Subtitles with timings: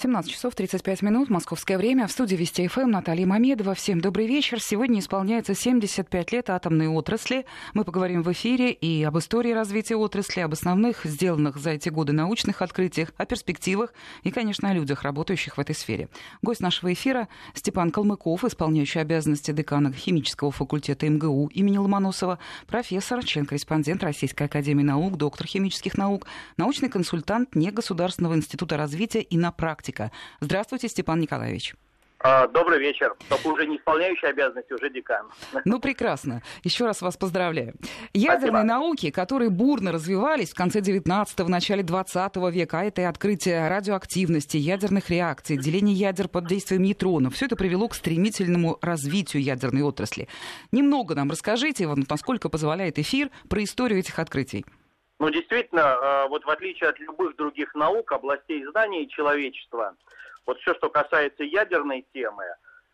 [0.00, 2.06] 17 часов 35 минут, московское время.
[2.06, 3.74] В студии Вести ФМ Наталья Мамедова.
[3.74, 4.60] Всем добрый вечер.
[4.60, 7.46] Сегодня исполняется 75 лет атомной отрасли.
[7.74, 12.12] Мы поговорим в эфире и об истории развития отрасли, об основных сделанных за эти годы
[12.12, 13.92] научных открытиях, о перспективах
[14.22, 16.08] и, конечно, о людях, работающих в этой сфере.
[16.42, 22.38] Гость нашего эфира Степан Калмыков, исполняющий обязанности декана химического факультета МГУ имени Ломоносова,
[22.68, 29.50] профессор, член-корреспондент Российской академии наук, доктор химических наук, научный консультант Негосударственного института развития и на
[29.50, 30.10] практике практика.
[30.40, 31.74] Здравствуйте, Степан Николаевич.
[32.20, 33.14] А, добрый вечер.
[33.28, 35.28] Только уже не исполняющий обязанности, уже декан.
[35.64, 36.42] Ну, прекрасно.
[36.64, 37.74] Еще раз вас поздравляю.
[38.12, 38.62] Ядерные Спасибо.
[38.64, 44.56] науки, которые бурно развивались в конце 19-го, начале 20 века, а это и открытие радиоактивности,
[44.56, 50.26] ядерных реакций, деление ядер под действием нейтронов, все это привело к стремительному развитию ядерной отрасли.
[50.72, 54.64] Немного нам расскажите, вот, насколько позволяет эфир, про историю этих открытий.
[55.18, 59.96] Ну, действительно, э, вот в отличие от любых других наук, областей знаний человечества,
[60.46, 62.44] вот все, что касается ядерной темы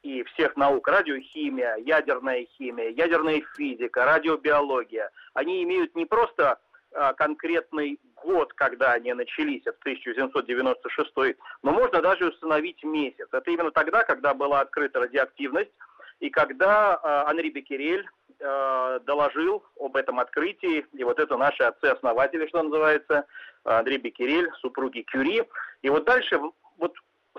[0.02, 6.58] и всех наук, радиохимия, ядерная химия, ядерная физика, радиобиология, они имеют не просто
[6.92, 13.28] э, конкретный год, когда они начались, это 1796, но можно даже установить месяц.
[13.32, 15.72] Это именно тогда, когда была открыта радиоактивность,
[16.20, 18.06] и когда э, Анри Беккерель
[18.44, 23.24] э, доложил об этом открытии, и вот это наши отцы-основатели, что называется,
[23.64, 25.42] Андрей Беккерель, супруги Кюри.
[25.82, 26.38] И вот дальше
[26.76, 26.94] вот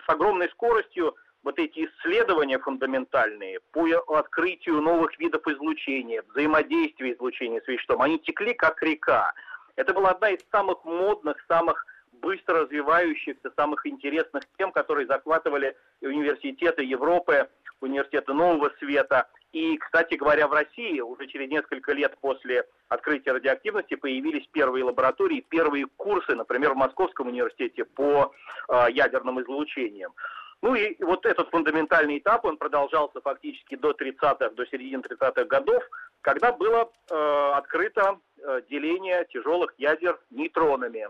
[0.05, 3.85] с огромной скоростью вот эти исследования фундаментальные по
[4.17, 9.33] открытию новых видов излучения, взаимодействия излучения с веществом, они текли как река.
[9.75, 16.83] Это была одна из самых модных, самых быстро развивающихся, самых интересных тем, которые захватывали университеты
[16.83, 17.47] Европы,
[17.81, 19.27] университеты Нового Света.
[19.51, 25.45] И, кстати говоря, в России уже через несколько лет после открытия радиоактивности появились первые лаборатории,
[25.47, 28.33] первые курсы, например, в Московском университете по
[28.67, 30.13] э, ядерным излучениям.
[30.61, 35.83] Ну и вот этот фундаментальный этап, он продолжался фактически до 30-х, до середины 30-х годов,
[36.21, 41.07] когда было э, открыто э, деление тяжелых ядер нейтронами.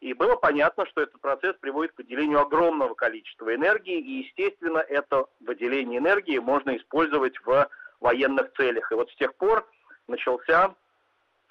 [0.00, 5.26] И было понятно, что этот процесс приводит к выделению огромного количества энергии, и, естественно, это
[5.40, 7.68] выделение энергии можно использовать в
[8.00, 8.92] военных целях.
[8.92, 9.66] И вот с тех пор
[10.06, 10.74] начался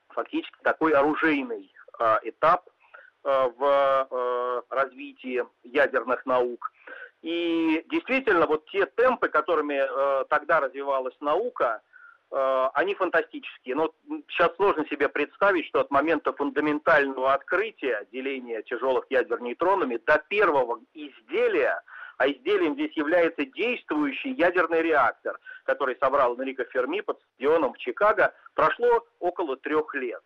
[0.09, 2.69] фактически такой оружейный э, этап
[3.23, 6.71] э, в э, развитии ядерных наук.
[7.23, 11.81] И действительно, вот те темпы, которыми э, тогда развивалась наука,
[12.73, 13.75] они фантастические.
[13.75, 13.93] Но
[14.27, 20.79] сейчас сложно себе представить, что от момента фундаментального открытия деления тяжелых ядер нейтронами до первого
[20.93, 21.81] изделия–
[22.17, 28.33] а изделием здесь является действующий ядерный реактор, который собрал Энрико Ферми под стадионом в Чикаго,
[28.53, 30.21] прошло около трех лет.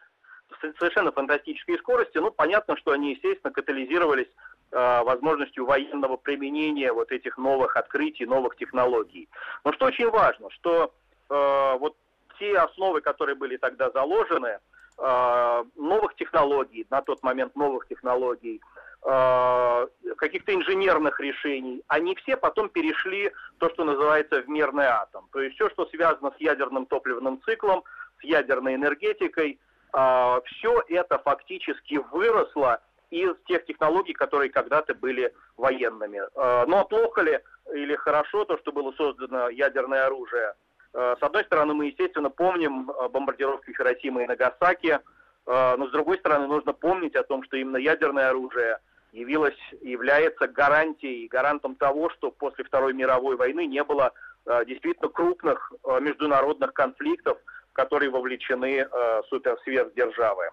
[0.79, 2.17] Совершенно фантастические скорости.
[2.17, 4.29] Ну, понятно, что они, естественно, катализировались
[4.71, 9.29] э, возможностью военного применения вот этих новых открытий, новых технологий.
[9.63, 11.95] Но что очень важно, что э, вот
[12.40, 14.59] те основы, которые были тогда заложены,
[14.97, 18.62] э, новых технологий, на тот момент новых технологий,
[19.01, 19.88] Э,
[20.18, 25.29] каких-то инженерных решений, они все потом перешли то, что называется в мирный атом.
[25.31, 27.84] То есть все, что связано с ядерным топливным циклом,
[28.19, 29.57] с ядерной энергетикой,
[29.94, 36.22] э, все это фактически выросло из тех технологий, которые когда-то были военными.
[36.35, 37.39] Э, но плохо ли
[37.73, 40.56] или хорошо то, что было создано ядерное оружие?
[40.91, 45.00] С одной стороны, мы, естественно, помним бомбардировки Хиросимы и Нагасаки,
[45.45, 48.79] но с другой стороны, нужно помнить о том, что именно ядерное оружие–
[49.11, 54.13] явилась, является гарантией, гарантом того, что после Второй мировой войны не было
[54.45, 57.38] э, действительно крупных э, международных конфликтов,
[57.71, 60.51] в которые вовлечены э, суперсверхдержавы.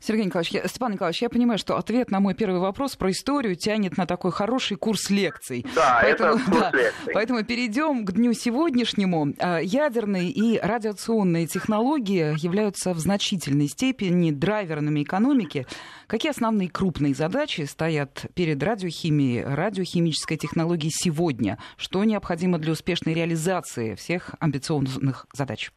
[0.00, 3.54] Сергей Николаевич, я, Степан Николаевич, я понимаю, что ответ на мой первый вопрос про историю
[3.54, 5.66] тянет на такой хороший курс лекций.
[5.74, 7.12] Да, поэтому, это курс да, лекций.
[7.12, 9.34] Поэтому перейдем к дню сегодняшнему.
[9.38, 15.66] А, ядерные и радиационные технологии являются в значительной степени драйверами экономики.
[16.06, 21.58] Какие основные крупные задачи стоят перед радиохимией, радиохимической технологией сегодня?
[21.76, 25.70] Что необходимо для успешной реализации всех амбициозных задач?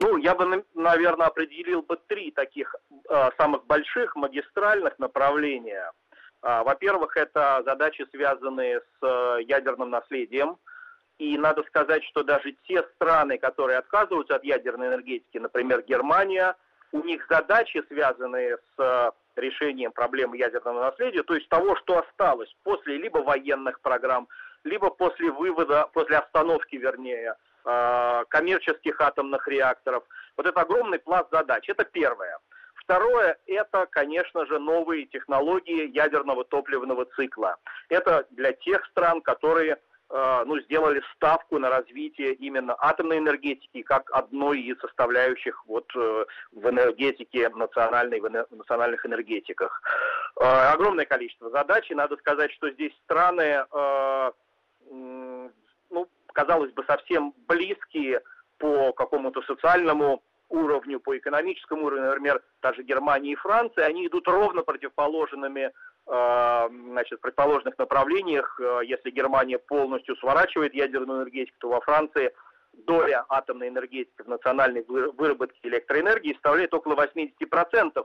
[0.00, 5.92] Ну, я бы, наверное, определил бы три таких э, самых больших магистральных направления.
[6.42, 10.56] Э, во-первых, это задачи, связанные с э, ядерным наследием.
[11.18, 16.56] И надо сказать, что даже те страны, которые отказываются от ядерной энергетики, например, Германия,
[16.92, 22.52] у них задачи, связанные с э, решением проблемы ядерного наследия, то есть того, что осталось
[22.62, 24.28] после либо военных программ,
[24.64, 30.04] либо после вывода, после остановки, вернее, коммерческих атомных реакторов.
[30.36, 31.68] Вот это огромный пласт задач.
[31.68, 32.38] Это первое.
[32.74, 37.56] второе– это, конечно же, новые технологии ядерного топливного цикла.
[37.88, 39.78] Это для тех стран, которые
[40.12, 46.24] Э, ну, сделали ставку на развитие именно атомной энергетики как одной из составляющих вот э,
[46.50, 49.80] в энергетике национальной, в национальных энергетиках.
[50.40, 53.64] Э, огромное количество задач, и надо сказать, что здесь страны,
[56.40, 58.20] казалось бы, совсем близкие
[58.58, 64.62] по какому-то социальному уровню, по экономическому уровню, например, даже Германия и Франция, они идут ровно
[64.62, 65.70] противоположными
[66.12, 72.34] Э, значит, предположенных направлениях, э, если Германия полностью сворачивает ядерную энергетику, то во Франции
[72.72, 78.04] доля атомной энергетики в национальной выработке электроэнергии составляет около 80%.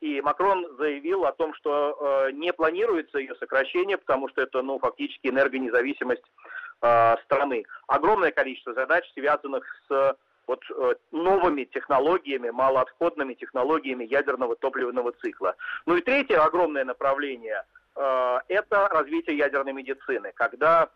[0.00, 4.78] И Макрон заявил о том, что э, не планируется ее сокращение, потому что это ну,
[4.78, 6.24] фактически энергонезависимость
[6.82, 7.64] э, страны.
[7.86, 15.56] Огромное количество задач, связанных с вот э, новыми технологиями, малоотходными технологиями ядерного топливного цикла.
[15.86, 17.64] Ну и третье огромное направление
[17.96, 20.88] э, это развитие ядерной медицины, когда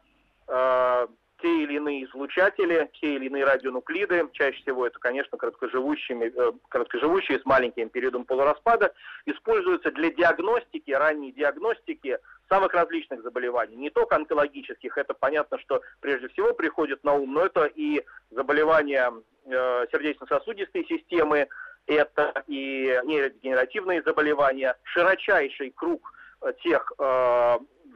[0.46, 1.06] э,
[1.40, 7.38] те или иные излучатели, те или иные радионуклиды, чаще всего это, конечно, краткоживущими, э, краткоживущие
[7.38, 8.92] с маленьким периодом полураспада,
[9.26, 16.28] используются для диагностики, ранней диагностики самых различных заболеваний, не только онкологических, это понятно, что прежде
[16.28, 19.12] всего приходит на ум, но это и заболевания
[19.46, 21.48] э, сердечно-сосудистой системы,
[21.86, 26.92] это и нейродегенеративные заболевания, широчайший круг э, тех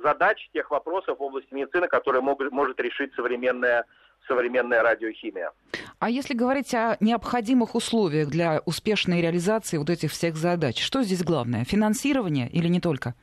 [0.04, 3.84] задач, тех вопросов в области медицины, которые могут, может решить современная
[4.26, 5.52] современная радиохимия.
[5.98, 11.22] А если говорить о необходимых условиях для успешной реализации вот этих всех задач, что здесь
[11.22, 11.64] главное?
[11.64, 13.14] Финансирование или не только?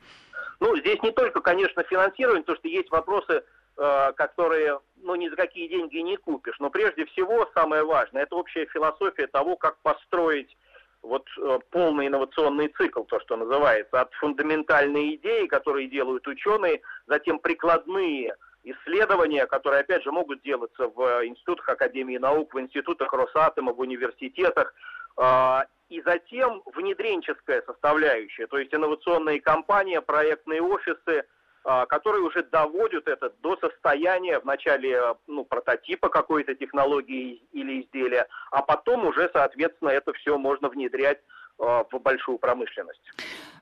[0.60, 3.44] Ну, здесь не только, конечно, финансирование, потому что есть вопросы,
[3.78, 6.60] э, которые, ну, ни за какие деньги не купишь.
[6.60, 10.56] Но прежде всего, самое важное, это общая философия того, как построить
[11.04, 17.40] вот э, полный инновационный цикл, то, что называется, от фундаментальной идеи, которые делают ученые, затем
[17.40, 23.80] прикладные исследования, которые, опять же, могут делаться в институтах Академии наук, в институтах Росатома, в
[23.80, 24.74] университетах,
[25.18, 25.60] э,
[25.90, 31.26] и затем внедренческая составляющая, то есть инновационные компании, проектные офисы,
[31.64, 38.62] которые уже доводят это до состояния в начале ну, прототипа какой-то технологии или изделия, а
[38.62, 41.20] потом уже, соответственно, это все можно внедрять
[41.62, 43.02] а, в большую промышленность.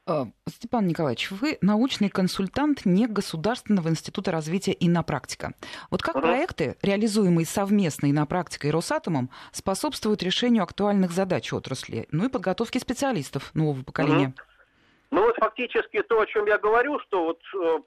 [0.06, 5.54] А, Степан Николаевич, вы научный консультант Негосударственного института развития иннопрактика.
[5.92, 6.24] Вот как угу.
[6.24, 13.54] проекты, реализуемые совместно иннопрактикой и Росатомом, способствуют решению актуальных задач отрасли, ну и подготовке специалистов
[13.54, 14.28] нового поколения?
[14.28, 14.49] Угу.
[15.12, 17.80] Ну вот фактически то, о чем я говорю, что вот э,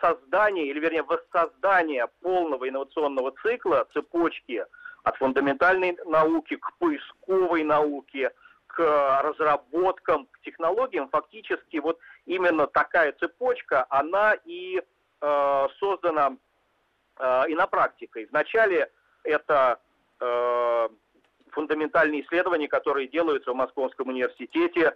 [0.00, 4.64] создание, или вернее воссоздание полного инновационного цикла, цепочки
[5.02, 8.32] от фундаментальной науки к поисковой науке–
[8.76, 14.82] к разработкам, к технологиям, фактически вот именно такая цепочка, она и
[15.20, 16.36] э, создана
[17.18, 18.28] э, и на практике.
[18.30, 18.90] Вначале
[19.22, 19.80] это
[20.20, 20.88] э,
[21.52, 24.94] фундаментальные исследования, которые делаются в Московском университете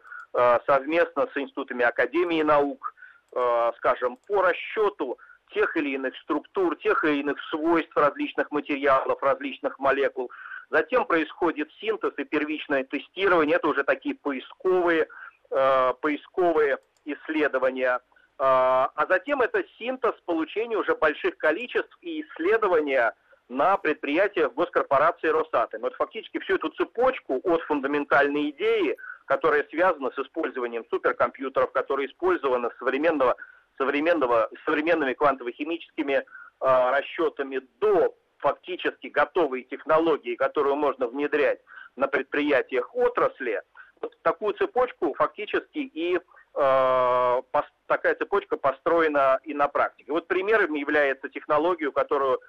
[0.67, 2.94] совместно с институтами Академии наук,
[3.32, 5.19] э, скажем, по расчету
[5.53, 10.31] тех или иных структур, тех или иных свойств различных материалов, различных молекул,
[10.71, 13.56] Затем происходит синтез и первичное тестирование.
[13.56, 15.09] Это уже такие поисковые,
[15.50, 17.97] э, поисковые исследования.
[17.97, 18.00] Э,
[18.38, 23.14] а затем это синтез получения уже больших количеств и исследования
[23.49, 25.81] на предприятиях госкорпорации Росатом.
[25.81, 28.97] Вот фактически всю эту цепочку от фундаментальной идеи,
[29.30, 33.37] которая связана с использованием суперкомпьютеров, которая использована современного,
[33.78, 36.25] современного, современными квантово-химическими э,
[36.60, 41.60] расчетами до фактически готовые технологии, которые можно внедрять
[41.94, 43.62] на предприятиях отрасли,
[44.00, 47.42] вот такую цепочку фактически и э,
[47.87, 50.10] такая цепочка построена и на практике.
[50.10, 52.40] Вот примером является технология, которую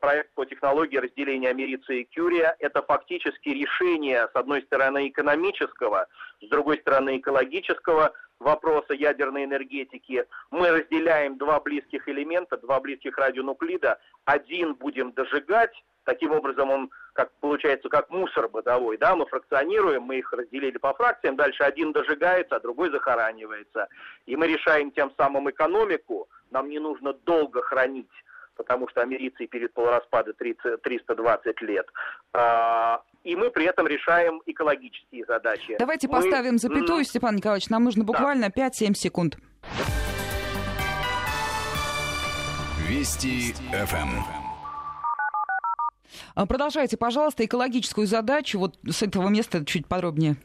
[0.00, 2.56] проект по технологии разделения америции и Кюрия.
[2.58, 6.06] Это фактически решение, с одной стороны, экономического,
[6.40, 10.24] с другой стороны, экологического вопроса ядерной энергетики.
[10.50, 13.98] Мы разделяем два близких элемента, два близких радионуклида.
[14.24, 15.72] Один будем дожигать,
[16.04, 20.94] таким образом он, как получается, как мусор бытовой, да, мы фракционируем, мы их разделили по
[20.94, 23.88] фракциям, дальше один дожигается, а другой захоранивается.
[24.26, 28.08] И мы решаем тем самым экономику, нам не нужно долго хранить
[28.60, 31.86] потому что америции перед полураспада 30, 320 лет.
[32.34, 35.76] А, и мы при этом решаем экологические задачи.
[35.78, 36.16] Давайте мы...
[36.16, 37.70] поставим запятую, Степан Николаевич.
[37.70, 38.68] Нам нужно буквально да.
[38.68, 39.38] 5-7 секунд.
[42.86, 44.20] Вести ФМ.
[46.34, 48.58] А, продолжайте, пожалуйста, экологическую задачу.
[48.58, 50.36] Вот с этого места чуть подробнее.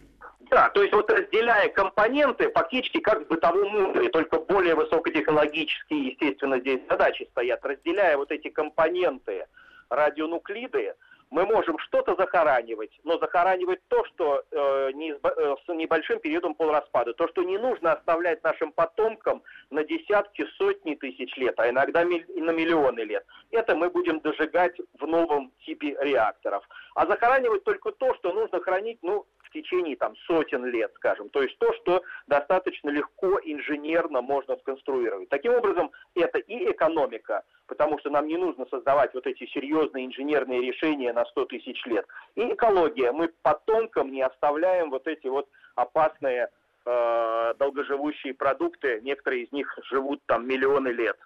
[0.55, 6.61] Да, то есть вот разделяя компоненты, фактически как в бытовом мусоре, только более высокотехнологические, естественно,
[6.61, 7.59] здесь задачи стоят.
[7.65, 9.47] Разделяя вот эти компоненты,
[9.89, 10.95] радионуклиды,
[11.29, 17.13] мы можем что-то захоранивать, но захоранивать то, что э, не, э, с небольшим периодом полураспада,
[17.13, 22.25] то, что не нужно оставлять нашим потомкам на десятки, сотни тысяч лет, а иногда миль,
[22.29, 23.25] на миллионы лет.
[23.51, 26.63] Это мы будем дожигать в новом типе реакторов.
[26.93, 31.29] А захоранивать только то, что нужно хранить, ну, течение там, сотен лет, скажем.
[31.29, 35.29] То есть то, что достаточно легко инженерно можно сконструировать.
[35.29, 40.61] Таким образом, это и экономика, потому что нам не нужно создавать вот эти серьезные инженерные
[40.61, 42.05] решения на 100 тысяч лет.
[42.35, 43.11] И экология.
[43.11, 46.49] Мы потомкам не оставляем вот эти вот опасные
[46.85, 48.99] э, долгоживущие продукты.
[49.01, 51.17] Некоторые из них живут там миллионы лет.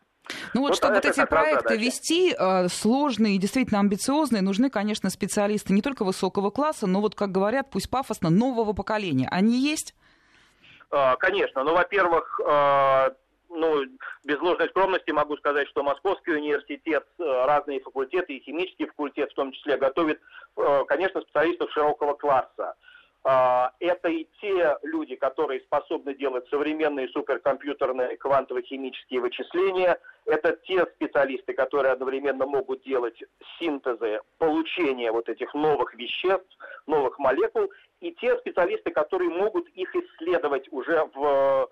[0.54, 1.82] Ну вот, вот чтобы вот эти проекты задача.
[1.82, 7.16] вести, э, сложные и действительно амбициозные, нужны, конечно, специалисты не только высокого класса, но вот,
[7.16, 9.28] как говорят, пусть пафосно, нового поколения.
[9.32, 9.96] Они есть?
[10.92, 11.64] Э, конечно.
[11.64, 13.10] Ну, во-первых, э,
[13.50, 13.84] ну,
[14.24, 19.52] без ложной скромности могу сказать, что Московский университет, разные факультеты, и химический факультет в том
[19.52, 20.22] числе, готовит,
[20.88, 22.76] конечно, специалистов широкого класса.
[23.26, 30.00] А, это и те люди, которые способны делать современные суперкомпьютерные квантово-химические вычисления.
[30.26, 33.22] Это те специалисты, которые одновременно могут делать
[33.58, 36.58] синтезы, получение вот этих новых веществ,
[36.88, 37.70] новых молекул.
[38.00, 41.70] И те специалисты, которые могут их исследовать уже в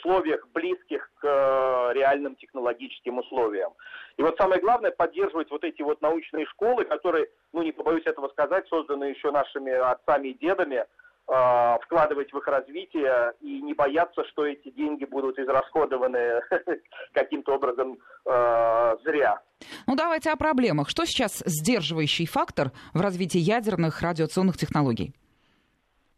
[0.00, 3.72] условиях, близких к э, реальным технологическим условиям.
[4.16, 8.28] И вот самое главное поддерживать вот эти вот научные школы, которые, ну не побоюсь этого
[8.28, 14.24] сказать, созданы еще нашими отцами и дедами, э, вкладывать в их развитие и не бояться,
[14.30, 16.42] что эти деньги будут израсходованы
[17.12, 19.40] каким-то образом зря.
[19.86, 20.88] Ну давайте о проблемах.
[20.88, 25.14] Что сейчас сдерживающий фактор в развитии ядерных радиационных технологий?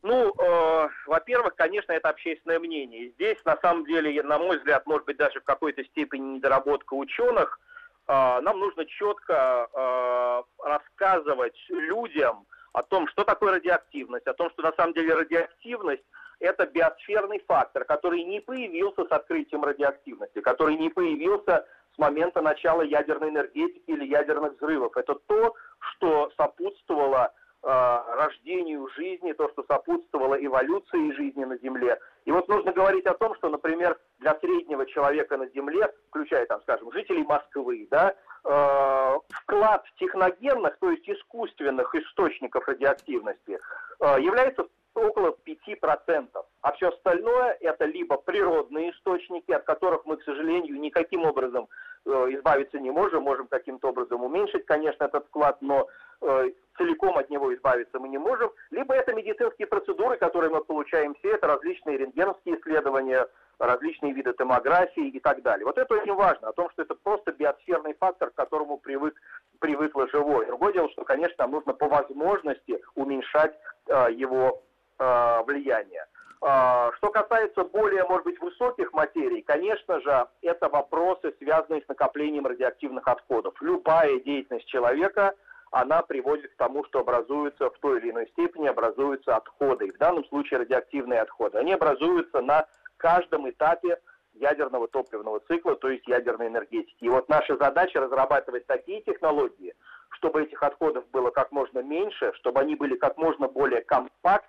[0.03, 3.11] Ну, э, во-первых, конечно, это общественное мнение.
[3.11, 7.61] здесь, на самом деле, на мой взгляд, может быть, даже в какой-то степени недоработка ученых.
[8.09, 14.63] Э, нам нужно четко э, рассказывать людям о том, что такое радиоактивность, о том, что
[14.63, 16.05] на самом деле радиоактивность
[16.41, 22.83] это биосферный фактор, который не появился с открытием радиоактивности, который не появился с момента начала
[22.83, 24.97] ядерной энергетики или ядерных взрывов.
[24.97, 27.33] Это то, что сопутствовало
[27.63, 31.99] рождению жизни, то, что сопутствовало эволюции жизни на Земле.
[32.25, 36.61] И вот нужно говорить о том, что, например, для среднего человека на Земле, включая, там,
[36.63, 38.15] скажем, жителей Москвы, да,
[38.45, 43.59] э, вклад техногенных, то есть искусственных источников радиоактивности,
[44.01, 46.29] э, является около 5%.
[46.61, 51.69] А все остальное это либо природные источники, от которых мы, к сожалению, никаким образом
[52.05, 55.89] э, избавиться не можем, можем каким-то образом уменьшить, конечно, этот вклад, но
[56.21, 61.15] э, целиком от него избавиться мы не можем, либо это медицинские процедуры, которые мы получаем
[61.17, 63.27] все, это различные рентгеновские исследования,
[63.59, 65.65] различные виды томографии и так далее.
[65.65, 69.15] Вот это очень важно, о том, что это просто биосферный фактор, к которому привык,
[69.59, 70.47] привыкло живое.
[70.47, 73.55] Другое дело, что, конечно, нам нужно по возможности уменьшать
[73.87, 74.63] э, его
[75.03, 76.07] э, влияние.
[76.41, 82.47] Э, что касается более, может быть, высоких материй, конечно же, это вопросы, связанные с накоплением
[82.47, 83.55] радиоактивных отходов.
[83.61, 85.35] Любая деятельность человека–
[85.73, 89.87] она приводит к тому, что образуются в той или иной степени образуются отходы.
[89.87, 91.59] И в данном случае радиоактивные отходы.
[91.59, 92.67] Они образуются на
[92.99, 93.99] каждом этапе
[94.35, 97.05] ядерного топливного цикла, то есть ядерной энергетики.
[97.05, 99.75] И вот наша задача разрабатывать такие технологии,
[100.11, 104.45] чтобы этих отходов было как можно меньше, чтобы они были как можно более чтобы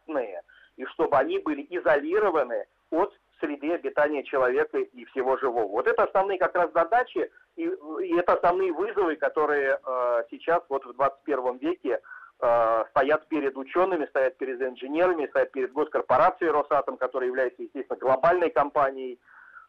[1.23, 5.67] они были изолированы от среды обитания человека и всего живого.
[5.67, 10.85] Вот это основные как раз задачи, и, и это основные вызовы, которые э, сейчас вот
[10.85, 11.99] в 21 веке
[12.39, 18.49] э, стоят перед учеными, стоят перед инженерами, стоят перед госкорпорацией Росатом, которая является, естественно, глобальной
[18.49, 19.19] компанией,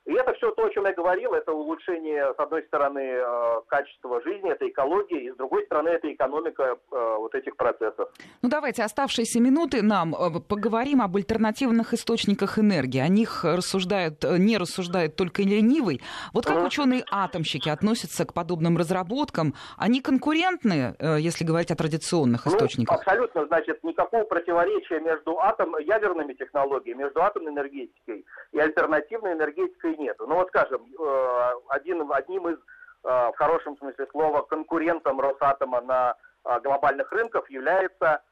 [0.07, 4.21] и это все то, о чем я говорил, это улучшение, с одной стороны, э, качества
[4.23, 8.11] жизни, это экология, и с другой стороны, это экономика э, вот этих процессов.
[8.43, 13.01] Ну давайте оставшиеся минуты нам э, поговорим об альтернативных источниках энергии.
[13.01, 16.03] О них рассуждают, не рассуждает только ленивый.
[16.35, 19.55] Вот как ученые-атомщики относятся к подобным разработкам?
[19.79, 22.99] Они конкурентны, если говорить о традиционных ну, источниках?
[22.99, 30.03] Абсолютно, значит, никакого противоречия между атом, ядерными технологиями, между атомной энергетикой и альтернативной энергетикой и
[30.03, 30.27] нету.
[30.27, 32.61] Ну вот скажем, э, один, одним из, э,
[33.03, 38.23] в хорошем смысле слова, конкурентом Росатома на э, глобальных рынках является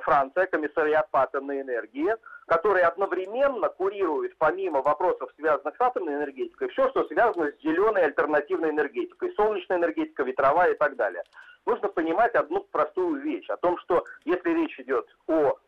[0.00, 6.88] Франция, комиссариат по атомной энергии, который одновременно курирует, помимо вопросов, связанных с атомной энергетикой, все,
[6.88, 11.22] что связано с зеленой альтернативной энергетикой, солнечная энергетика, ветровая и так далее.
[11.66, 15.58] Нужно понимать одну простую вещь, о том, что если речь идет о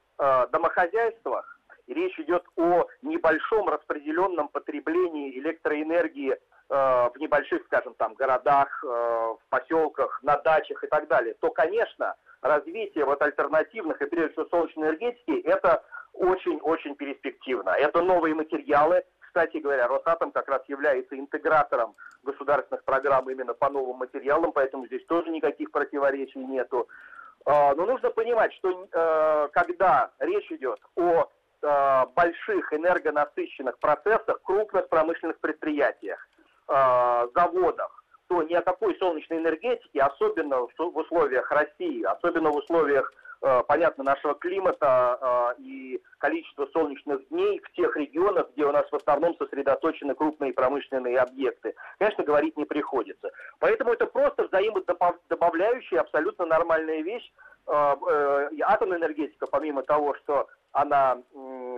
[0.47, 1.56] домохозяйствах,
[1.93, 6.39] речь идет о небольшом распределенном потреблении электроэнергии э,
[6.69, 12.15] в небольших, скажем, там, городах, э, в поселках, на дачах и так далее, то, конечно,
[12.43, 17.71] развитие вот альтернативных и прежде всего солнечной энергетики это очень-очень перспективно.
[17.71, 19.05] Это новые материалы.
[19.21, 25.05] Кстати говоря, Росатом как раз является интегратором государственных программ именно по новым материалам, поэтому здесь
[25.07, 26.89] тоже никаких противоречий нету.
[27.45, 31.29] А, но нужно понимать, что э, когда речь идет о
[31.67, 36.19] э, больших энергонасыщенных процессах, крупных промышленных предприятиях,
[36.69, 43.13] э, заводах, то ни о какой солнечной энергетике, особенно в условиях России, особенно в условиях
[43.43, 48.97] Э, понятно, нашего климата и количества солнечных дней в тех регионах, где у нас в
[48.97, 53.31] основном сосредоточены крупные промышленные объекты, конечно, говорить не приходится.
[53.59, 57.31] Поэтому это просто взаимодобавляющая абсолютно нормальная вещь.
[57.67, 61.19] Атомная энергетика, помимо того, что она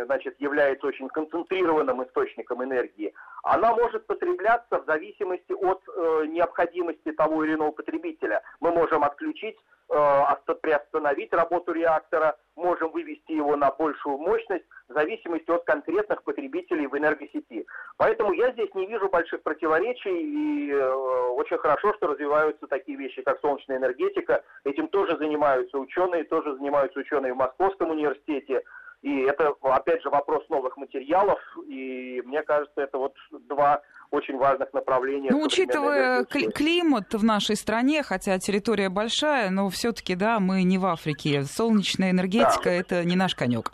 [0.04, 3.14] значит, является очень концентрированным источником энергии,
[3.44, 8.42] она может потребляться в зависимости от э, необходимости того или иного потребителя.
[8.60, 9.56] Мы можем отключить,
[9.90, 16.86] э, приостановить работу реактора, можем вывести его на большую мощность в зависимости от конкретных потребителей
[16.86, 17.66] в энергосети.
[17.96, 20.92] Поэтому я здесь не вижу больших противоречий, и э,
[21.38, 24.42] очень хорошо, что развиваются такие вещи, как солнечная энергетика.
[24.64, 28.62] Этим тоже занимаются ученые, тоже занимаются ученые в Московском университете.
[29.02, 31.38] И это, опять же, вопрос новых материалов,
[31.68, 35.30] и мне кажется, это вот два очень важных направления.
[35.30, 40.86] Ну, учитывая климат в нашей стране, хотя территория большая, но все-таки, да, мы не в
[40.86, 41.42] Африке.
[41.42, 42.72] Солнечная энергетика да.
[42.72, 43.70] это не наш конек.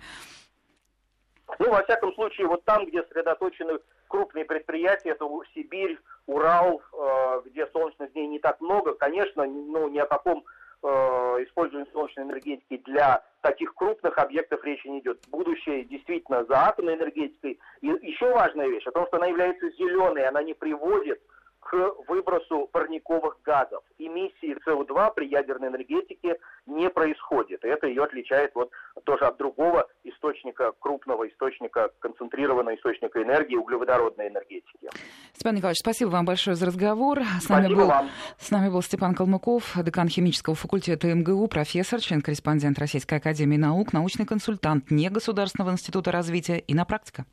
[1.58, 3.78] Ну, во всяком случае, вот там, где сосредоточены
[4.08, 9.98] крупные предприятия, это Сибирь, Урал, э, где солнечных дней не так много, конечно, ну, ни
[9.98, 10.44] о каком
[10.84, 15.18] э, использовании солнечной энергетики для таких крупных объектов речи не идет.
[15.30, 17.58] Будущее действительно за атомной энергетикой.
[17.80, 21.20] И еще важная вещь о том, что она является зеленой, она не приводит
[21.64, 23.82] к выбросу парниковых газов.
[23.98, 27.64] Эмиссии СО2 при ядерной энергетике не происходит.
[27.64, 28.70] И это ее отличает вот
[29.04, 34.88] тоже от другого источника, крупного источника, концентрированного источника энергии, углеводородной энергетики.
[35.32, 37.22] Степан Николаевич, спасибо вам большое за разговор.
[37.40, 38.08] С нами, был, вам.
[38.38, 44.26] с нами был Степан Калмыков, декан химического факультета МГУ, профессор, член-корреспондент Российской Академии Наук, научный
[44.26, 47.24] консультант Негосударственного института развития и на практика.